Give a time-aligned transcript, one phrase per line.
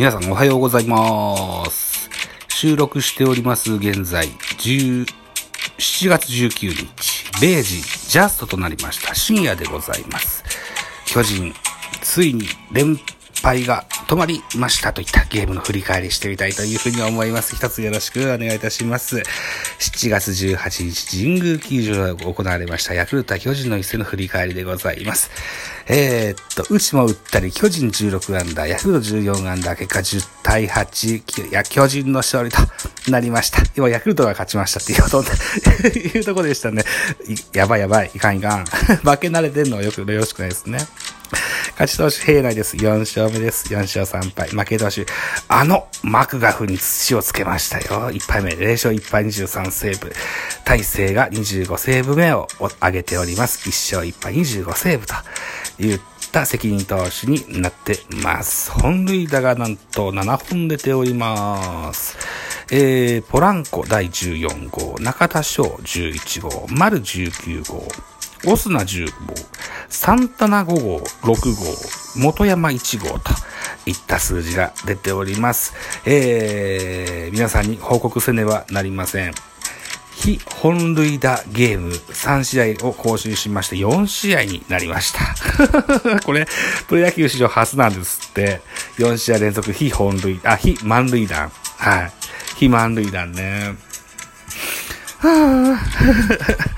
[0.00, 2.08] 皆さんおはようございます。
[2.48, 5.04] 収録しております現在、17
[6.08, 9.14] 月19日、0時ジャストとなりました。
[9.14, 10.42] 深夜でございます。
[11.04, 11.52] 巨人、
[12.00, 12.98] ついに連
[13.42, 17.54] 敗が止まりましたといったゲームの振り返りしてみたいというふうに思います。
[17.54, 19.18] 一つよろしくお願いいたします。
[19.18, 25.30] 7月18日、神宮球場で行われましたヤクルト巨人の一戦の振り返りでございます。
[25.86, 32.58] えー、っと、内も打ったり、巨人16アンダー、ヤクルト14アンダー、結果10対8、や、巨人の勝利と
[33.12, 33.62] なりました。
[33.76, 35.22] 今、ヤクルトが勝ちましたっていうこと
[36.18, 36.82] いうとこでしたね。
[37.52, 38.64] やばいやばい、いかんいかん。
[39.06, 40.80] 負け慣れてんのはよく、よろしくないですね。
[41.80, 42.76] 勝ち投手平内です。
[42.76, 43.72] 4勝目です。
[43.72, 44.50] 4勝3敗。
[44.50, 45.06] 負け投手、
[45.48, 48.10] あのマクガフに土をつけましたよ。
[48.10, 50.12] 1敗目、0勝1敗23セーブ。
[50.66, 52.48] 大勢が25セーブ目を
[52.82, 53.66] 上げております。
[53.66, 55.14] 1勝1敗25セーブと
[55.78, 56.00] 言っ
[56.30, 58.70] た責任投手になってます。
[58.72, 62.18] 本塁打がなんと7本出ております。
[62.70, 67.88] えー、ポランコ第14号、中田翔11号、丸19号、
[68.46, 69.34] オスナ10号、
[69.88, 71.54] サンタナ5号、6
[72.14, 73.32] 号、元山1号と
[73.84, 75.74] いった数字が出ております。
[76.06, 79.34] えー、皆さんに報告せねばなりません。
[80.14, 86.20] 非本塁打ゲーム3試合を更新しまして4試合になりました。
[86.24, 86.46] これ、
[86.88, 88.60] プロ野球史上初なんですって。
[88.98, 91.50] 4試合連続非本塁、あ、非満塁弾。
[91.76, 92.12] はい。
[92.56, 93.76] 非満塁弾ね。
[95.18, 96.69] はぁ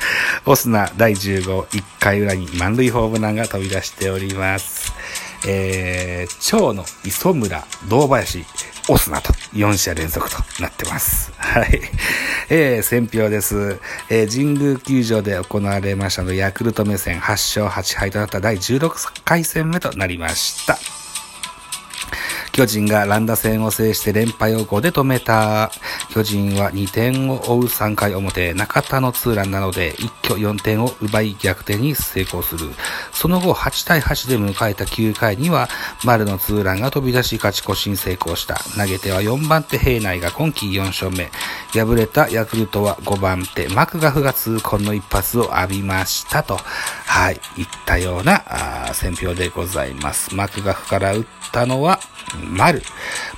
[0.44, 4.92] オスナ第10号1回裏に満塁ホームランが飛び出しております。
[5.46, 8.44] えー、蝶の磯村、堂林、
[8.88, 11.32] オスナと4試合連続となってます。
[11.36, 11.80] はい。
[12.50, 13.78] えー、選票です。
[14.10, 21.01] えー、神宮球場で行われましたの、ヤクルト目線8勝8敗となった第16回戦目となりました。
[22.52, 25.70] 巨人が乱打戦を制して連敗を5で止めた。
[26.10, 32.68] 巨人は2点を追う3回表、中田のツーランなので一挙4点を奪い逆転に成功する。
[33.12, 35.68] その後8対8で迎えた9回には
[36.04, 38.56] 丸のツーランが飛び出し勝ち越しに成功した。
[38.76, 41.30] 投げては4番手平内が今季4勝目。
[41.72, 46.56] 敗れたヤクルトは5番手マクガフが痛恨の一発を浴びましたと。
[47.06, 50.34] はい、言ったようなああ選評でございます。
[50.34, 52.00] マクガフから打ったのは、
[52.50, 52.82] 丸。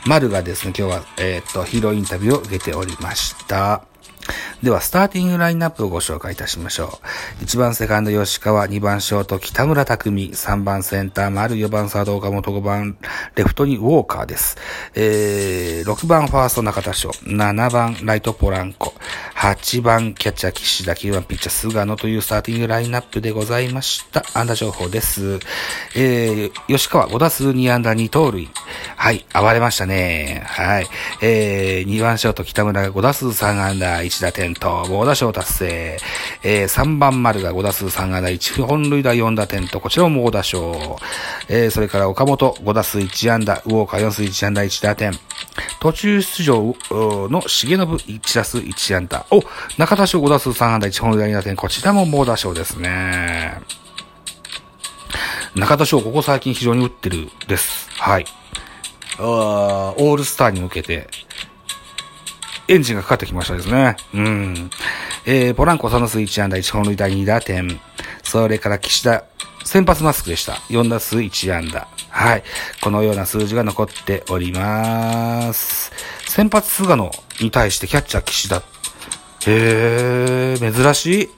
[0.07, 3.94] 丸がですね、今日は、えーっと、ヒーローインタビューを受けておりました。
[4.63, 6.99] では、スターティングラインナップをご紹介いたしましょ
[7.41, 7.45] う。
[7.45, 12.97] 1番セカンド吉川、2番ショート北村匠海、3番センター丸、4番サード岡本、5番
[13.37, 14.57] レフトにウォーカーです。
[14.95, 18.95] えー、6番ファースト中田翔、7番ライトポランコ、
[19.37, 24.25] 8番キャッチャー岸田、9番ピッチャー菅野というスターティングラインナップでございました。
[24.33, 25.41] 安打情報です。
[25.95, 28.49] えー、吉川5打数2安打2盗塁。
[28.97, 30.43] はい、暴れましたね。
[30.47, 30.87] はい。
[31.21, 35.99] えー、2番ショート北村が5打数3安打1打点と猛打賞達成。
[36.43, 40.99] えー、3番丸が5打数3安打1本塁打4打点と、こちらも猛打賞。
[41.49, 45.13] えー、それから岡本5打数1安打、ウォーカー4打数1安打1打点。
[45.81, 49.27] 途中出場の重信1打数1安打。
[49.31, 49.43] お、
[49.79, 51.57] 中田翔5打数3安打1本塁打2打点。
[51.57, 53.61] こちらも猛打賞ですね。
[55.55, 57.89] 中田翔、ここ最近非常に打ってるです。
[58.01, 58.27] はい。
[59.21, 61.09] オールスターに向けて、
[62.69, 63.97] エンジンがかかってきましたですね。
[64.15, 64.71] うん。
[65.27, 67.81] えー、ポランコ3打数1安打1本塁打2打点。
[68.23, 69.25] それから岸田、
[69.65, 70.53] 先発マスクでした。
[70.71, 71.89] 4打数1安打。
[72.11, 72.43] はい。
[72.83, 75.93] このような数字が残っております。
[76.27, 77.11] 先発菅野
[77.41, 78.63] に対してキャッチャー岸田。
[79.47, 81.29] へー、珍しい。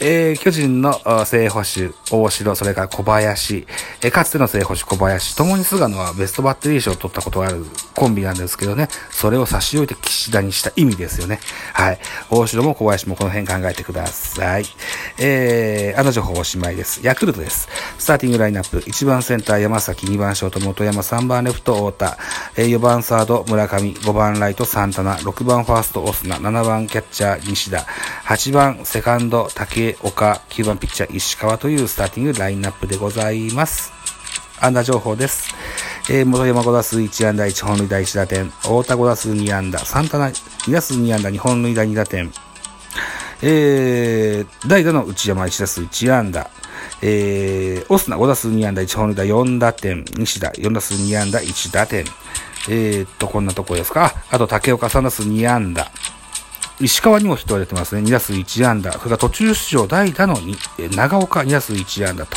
[0.00, 0.92] えー、巨人の
[1.24, 3.66] 正捕手、大城、それから小林、
[4.02, 7.64] えーかつての正捕手小林、ともに菅野はベストバッテリー賞を取ったことがある
[7.94, 11.40] コンビなんですけどね、それを差し置いて岸田にした意味ですよね。
[11.72, 11.98] はい。
[12.30, 14.64] 大城も小林もこの辺考えてください。
[15.18, 17.00] えー、あの情報おしまいです。
[17.04, 17.68] ヤクルトです。
[17.98, 22.18] スターティングラインナップ、1番センター山崎、2番ショート元山、3番レフト太田、
[22.56, 27.84] えー、4番サード村上、5番ライトサンタナ、6番ファーストオスナ、7番キャッチャー西田、
[28.24, 33.92] 8番セカンド竹岡、9番ピッチャー石川というスターティングラインナップでございます。
[34.60, 35.54] 安打情報です。
[36.10, 41.30] えー、元山5打数1安打1本塁打1打点、太田5打数2安打、サンタナ2打数2安打。
[41.30, 42.32] 2本塁打2打点、
[43.42, 46.50] えー、代打の内山1打数1安打、
[47.02, 52.04] えー、オスナ5打数2安打1本塁打4打点、西田4打数2安打1打点、
[52.68, 54.06] えー、っと、こんなとこですか。
[54.06, 55.90] ああと竹岡3打数2安打、
[56.80, 58.02] 石川にもヒットが出てますね。
[58.02, 58.92] 2打数1安打。
[58.92, 62.36] それから途中出場代打のにえ長岡2打数1安打と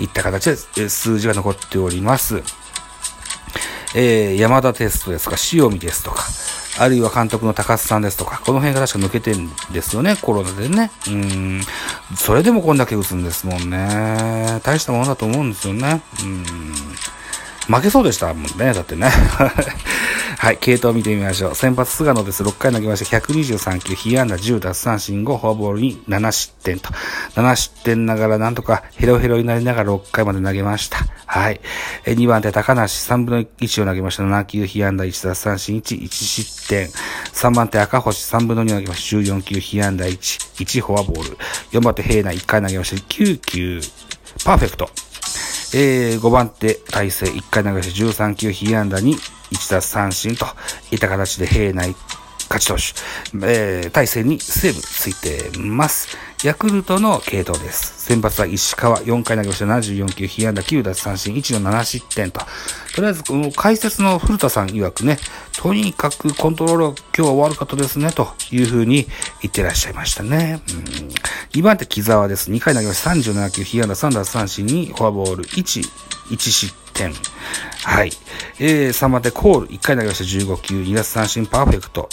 [0.00, 2.42] いった形で数字が残っております。
[3.94, 6.24] えー、山田テストですとか、塩見ですとか、
[6.78, 10.90] あるいは監督の高須さんですとか、この辺が確か抜けてるんですよね、コロナでね。
[11.08, 11.62] うん。
[12.14, 14.60] それでもこんだけ打つんですもんね。
[14.64, 16.02] 大したものだと思うんですよね。
[16.22, 16.44] うん。
[17.68, 19.10] 負けそうでしたもんね、だってね。
[20.38, 21.54] はい、系統を見てみましょう。
[21.54, 22.42] 先発菅野です。
[22.44, 23.18] 6回投げました。
[23.18, 26.90] 123球、被安打10奪三振5、フォアボールに7失点と。
[27.34, 31.06] 7失点ながらなんとかヘロヘロになりながら6回まで投げました。
[31.26, 31.60] はい。
[32.04, 34.22] 2番手高梨3分の1を投げました。
[34.24, 36.88] 7球、被安打1奪三振1、1失点。
[37.32, 39.16] 3番手赤星3分の2を投げました。
[39.16, 41.38] 14球、被安打1、1フォアボール。
[41.72, 42.96] 4番手平内1回投げました。
[42.96, 43.80] 9球、
[44.44, 45.05] パーフェクト。
[45.74, 48.02] えー、5番手、大勢1回流し。
[48.02, 49.16] 13球、被安打に、
[49.52, 50.46] 1打三振と
[50.90, 51.94] いった形で平内
[52.48, 52.82] 勝ち投手、
[53.46, 56.16] えー、大勢にセーブついてます。
[56.46, 58.04] ヤクルトの系統です。
[58.04, 62.38] 先発は石川、4回投げました74球、被安打9奪三振、1の7失点と。
[62.94, 65.18] とりあえず、この解説の古田さん曰くね、
[65.58, 69.08] とにかくコントロール今日は悪かったですね、というふうに
[69.42, 70.62] 言ってらっしゃいましたね。
[70.68, 70.84] うん、
[71.50, 72.52] 2番手、木沢です。
[72.52, 75.82] 2回投げました37球、被安打3奪三振に、フォアボール1、
[76.30, 77.12] 1失点。
[77.84, 78.10] はい。
[78.58, 82.08] えー、3番手、コール、1回投げました15球、2奪三振パーフェクト。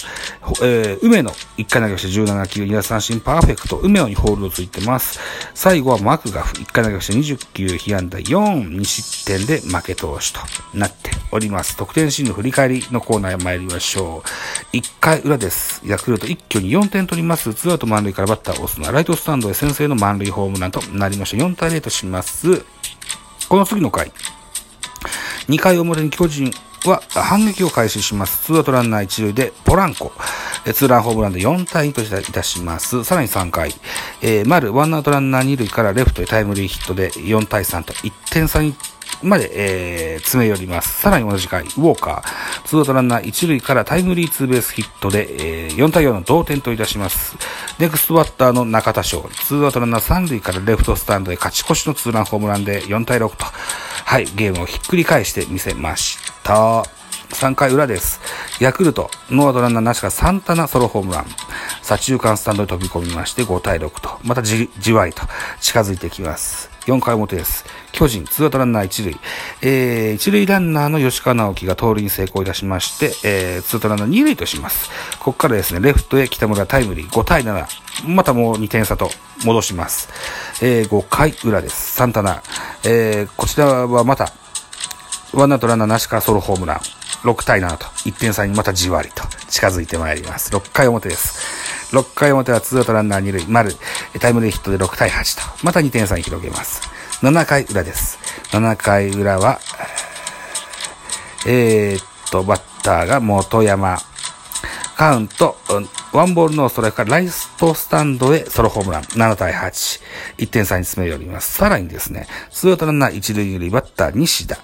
[0.61, 3.77] えー、梅野、1回投げました17球、2奪三振パーフェクト。
[3.77, 5.19] 梅野にホールドついてます。
[5.53, 10.39] 最後はマクガフ、1回投げました20球、被安打4、2失点で負け投手と
[10.73, 11.75] なっております。
[11.75, 14.23] 得点シーンの振り返りのコーナーへ参りましょ
[14.71, 14.75] う。
[14.75, 15.81] 1回裏です。
[15.85, 17.53] ヤクルト一挙に4点取ります。
[17.53, 21.43] ツーアウト満塁からバッターを押すのはライトスタンドへ先制の満塁ホームランとなりました。
[21.43, 22.63] 4対0とします。
[23.49, 24.13] この次の回。
[25.49, 26.49] 2回表に巨人
[26.85, 28.45] は反撃を開始します。
[28.45, 30.13] ツーアウトランナー1塁でポランコ。
[30.71, 33.03] ツーランホームランで4対2といたします。
[33.03, 33.73] さらに3回、
[34.21, 38.75] えー、丸、ワンアウトランナー2塁からレフトへタイムリーヒットで4対3と1点差に
[39.21, 41.01] まで、えー、詰め寄ります。
[41.01, 47.35] さらに同じ回、ウォーカー、ツーアウトランナー1塁からタイムリーツーベースヒットで、えー、4対4の同点といたします。
[47.79, 53.45] ネクストバッターの中田翔、ツーアウトランナー3塁からレフトスタンドへ勝ち越しのツーランホームランで4対6と、
[54.05, 57.02] はい、ゲームをひっくり返してみせました。
[57.33, 58.19] 3回裏です。
[58.59, 61.25] ヤクルト、ノーアウトランナーなしかサンタナソロホームラン。
[61.81, 65.23] 左中間スタンドに飛び込みまして5対6と、またじじわりと
[65.59, 66.73] 近づいてきます。
[66.85, 67.65] 4回表です。
[67.91, 69.17] 巨人、ツーアウトランナー1塁。
[69.61, 74.89] えー、1塁ランナーの吉川直樹が盗塁に成功いたしまして、えー、ツーアウトランナー2塁とします。
[75.19, 77.65] ここからですね、レフトへ北村タイムリー5対7。
[78.07, 79.09] またもう2点差と
[79.45, 80.09] 戻します。
[80.61, 81.93] えー、5回裏です。
[81.93, 82.41] サンタナ。
[82.83, 84.33] えー、こちらはまた、
[85.33, 87.02] ワンアウトランナーなしからソロホームラン。
[87.23, 90.51] 6対7と、1点差にまたじわりと近づいてまいります。
[90.51, 91.95] 6回表です。
[91.95, 93.75] 6回表は2アウトランナー2塁、丸、
[94.19, 96.81] タイムリーヒットで6対8と、また2点差に広げます。
[97.21, 98.19] 7回裏です。
[98.51, 99.59] 7回裏は、
[101.45, 103.97] えー、っと、バッターが元山。
[104.95, 105.57] カウント、
[106.13, 109.01] ワンボールノーストライクからライストスタンドへソロホームラン。
[109.01, 110.01] 7対8。
[110.37, 111.53] 1点差に詰め寄ります。
[111.53, 114.57] さらにですね、2アウトランナー1塁2塁バッター西田。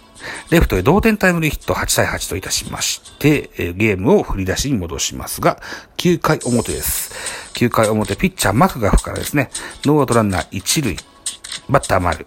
[0.50, 5.62] レフトへ同点タイムリーヒット8対8といたしまして、えゲームを振り出しに戻しますが、
[5.98, 7.50] 9回表です。
[7.54, 9.50] 9回表、ピッチャーマクガフからですね、
[9.86, 10.98] ノーアウトランナー1塁、
[11.70, 12.26] バッター丸、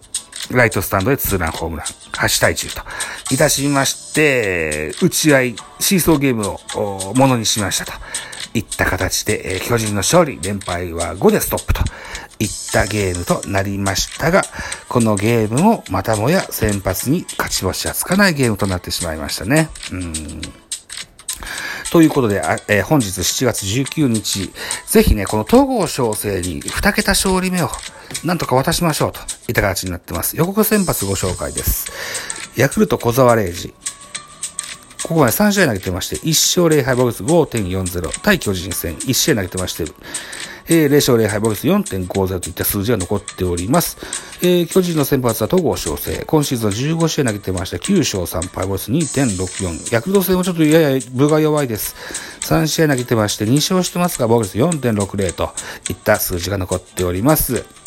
[0.51, 7.93] ライトスタンドへツーランホームラン、8対10といたしまして、打ち合い、シーソーゲームをものにしましたと
[8.53, 11.81] いった形で、え巨人の勝利、連敗は5でストップと
[12.39, 14.43] いったゲームとなりましたが、
[14.89, 19.69] このゲームもまたもや先発に勝ち星はつかないゲームとなってしまいましたね。
[19.91, 20.41] うん
[21.91, 24.51] ということで、えー、本日7月19日、
[24.87, 27.69] ぜひね、この東郷翔征に2桁勝利目を
[28.23, 30.35] なんとか渡しましょうといった形になってます。
[30.35, 31.91] 予告先発ご紹介です。
[32.55, 33.75] ヤクルト小沢玲治。
[35.03, 39.85] ここまで3試合投げてまして、1勝0敗防御率5.40対巨人戦1試合投げてまして、
[40.67, 43.97] えー、0勝0敗、ボルス4.50といった数字が残っております。
[44.41, 46.23] えー、巨人の先発は戸郷翔征。
[46.25, 47.77] 今シーズン15試合投げてました。
[47.77, 49.93] 9勝3敗、ボルス2.64。
[49.93, 51.95] ヤクルト戦はちょっとやや分が弱いです。
[52.41, 55.53] 3試合投げてまして2勝してますが、ボルス4.60と
[55.89, 57.82] いった数字が残っております。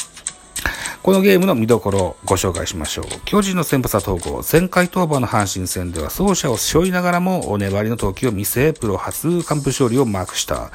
[1.06, 3.04] このゲームの見どころをご紹介しましょう。
[3.24, 4.42] 巨人の先発は統合。
[4.42, 10.72] 前回登板の阪神戦では走者を背負いながらも粘りの投球を見せ、プロ初完封勝利をマークした。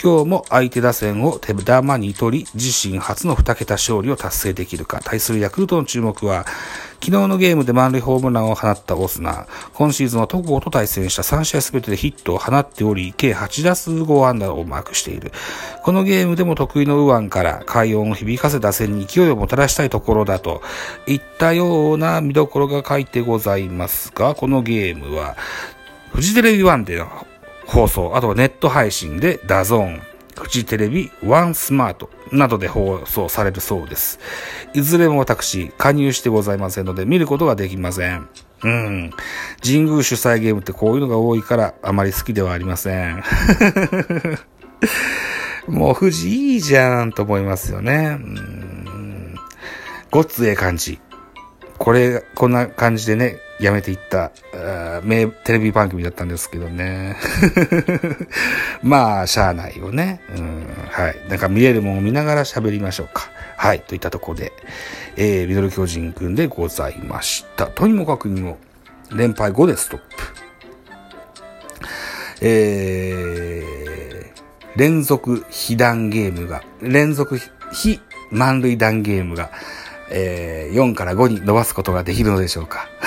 [0.00, 5.00] 今日も相手打線を手玉に取り、自身初の2桁勝利を達成できるか。
[5.02, 6.46] 対するヤクルトの注目は、
[7.02, 9.46] 昨日のゲームで満塁ホームランを放ったオスナ。
[9.74, 15.32] 今シーズンは戸郷と対戦した3試合すべてでヒットを放っており、計8打数5安打をマークしている。
[15.82, 20.62] このゲームでも得意の右腕から快音を響かせ打線に勢いをもたらしたいところだと
[21.08, 25.36] いったような見どころが書いてございますが、このゲームは、
[26.14, 27.08] フジテレビ1での
[27.66, 30.02] 放送、あとはネット配信で DAZN、
[30.40, 34.18] フジテレビ ONEsmart などで放送されるそうです。
[34.74, 38.28] いずれも私、加入してございませんので見ることができません。
[38.64, 39.10] うん。
[39.62, 43.22] 神宮主催ゲームってこういうのが多いからあまり好きではありません。
[45.68, 48.18] もう富士いいじゃんと思いますよね。
[48.20, 49.34] うん。
[50.10, 51.00] ごっつええ感じ。
[51.78, 54.32] これ、こんな感じでね、やめていった、
[55.04, 57.16] 名テレビ番組だったんですけどね。
[58.82, 60.20] まあ、しゃあないよね。
[60.36, 61.16] うん、はい。
[61.28, 63.30] なんか見えるものを見ながら喋りましょうか。
[63.56, 63.80] はい。
[63.80, 64.52] といったところで、
[65.16, 67.66] えー、ミドル巨人くんでございました。
[67.66, 68.58] とにもかくにも、
[69.12, 70.06] 連敗5でストップ。
[72.40, 77.38] えー、連続被弾ゲームが、連続
[77.72, 79.50] 非満塁弾ゲームが、
[80.10, 82.88] えー、4から5に伸ばすことができるのでしょうか。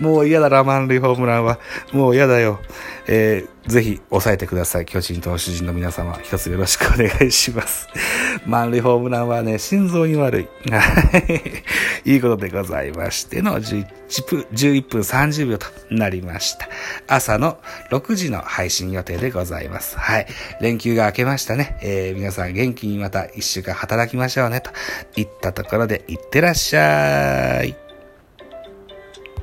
[0.00, 1.58] もう嫌だな、満塁ホームランは。
[1.92, 2.58] もう嫌だよ。
[3.06, 4.86] えー、ぜひ抑えてください。
[4.86, 7.88] 巨人投手陣の皆様、一つよろしくお願いします。
[8.46, 10.48] 満塁ホームランはね、心臓に悪い。
[12.06, 13.86] いいことでございましての11
[14.26, 16.68] 分、11分30秒となりました。
[17.06, 17.58] 朝の
[17.90, 19.98] 6時の配信予定でございます。
[19.98, 20.26] はい。
[20.62, 21.78] 連休が明けましたね。
[21.82, 24.62] えー、皆さん元気にまた1週間働きましょうね。
[24.62, 24.70] と
[25.16, 27.89] いったところで、いってらっしゃい。